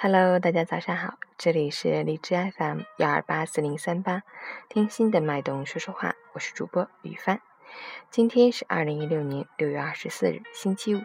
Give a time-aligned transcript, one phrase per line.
[0.00, 4.22] Hello，大家早上好，这里是荔枝 FM 幺二八四零三八，
[4.68, 7.40] 听心的脉动说说话，我是主播雨帆。
[8.08, 11.00] 今天是二零一六年六月二十四日，星期五，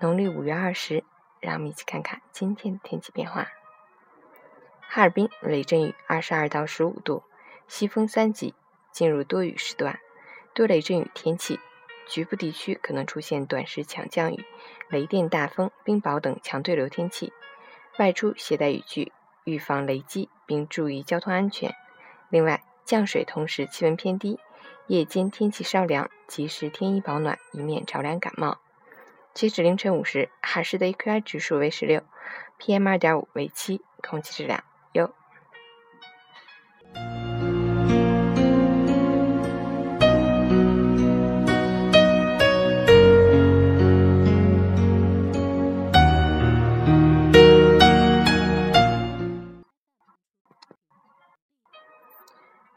[0.00, 1.04] 农历五月二十。
[1.38, 3.46] 让我们一起看看今天的天气变化。
[4.80, 7.22] 哈尔滨雷阵雨，二十二到十五度，
[7.68, 8.52] 西风三级，
[8.90, 10.00] 进入多雨时段，
[10.52, 11.60] 多雷阵雨天气，
[12.08, 14.44] 局部地区可能出现短时强降雨、
[14.88, 17.32] 雷电、大风、冰雹等强对流天气。
[17.98, 19.12] 外出携带雨具，
[19.44, 21.74] 预防雷击，并注意交通安全。
[22.28, 24.40] 另外，降水同时气温偏低，
[24.88, 28.58] 夜间天气稍凉，及时添衣保暖，以免着凉感冒。
[29.32, 32.02] 截止凌晨五时，海市的 AQI 指数为十六
[32.58, 35.12] ，PM 二点五为七，空气质量优。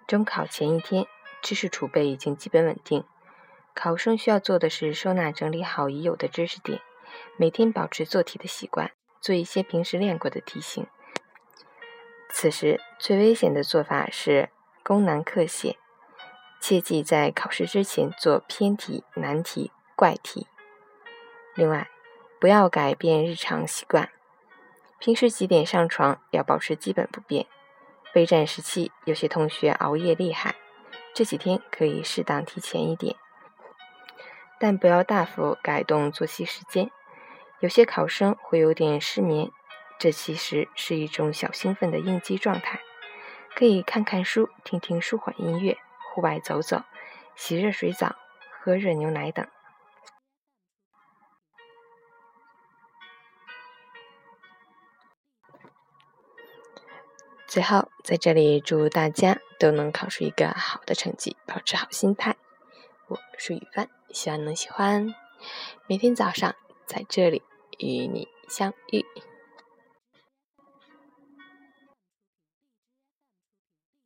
[0.08, 1.06] 中考前一天，
[1.42, 3.04] 知识储备已经基本稳定。
[3.76, 6.80] 考生需要做的是收纳整理好已有的知识点，
[7.36, 10.88] 每天保持做题的习惯，做一些平时练过的题型。
[12.30, 14.50] 此时最危险的做法是
[14.82, 15.76] 攻难克险，
[16.62, 20.48] 切记在考试之前做偏题、难题、怪题。
[21.54, 21.90] 另外，
[22.40, 24.10] 不要改变日常习惯，
[25.00, 27.46] 平时几点上床要保持基本不变。
[28.14, 30.56] 备战时期，有些同学熬夜厉害，
[31.14, 33.16] 这几天可以适当提前一点，
[34.60, 36.90] 但不要大幅改动作息时间。
[37.60, 39.52] 有些考生会有点失眠，
[40.00, 42.80] 这其实是一种小兴奋的应激状态，
[43.56, 45.78] 可以看看书、听听舒缓音乐、
[46.14, 46.84] 户外走走、
[47.36, 48.16] 洗热水澡、
[48.62, 49.48] 喝热牛奶等。
[57.48, 62.36] 最后，在这里祝大家都能考出一个好的成绩，保持好心态。
[63.08, 65.16] 我是雨帆，希望能喜欢。
[65.88, 66.54] 每天早上
[66.86, 67.42] 在这里
[67.80, 69.06] 与你相遇。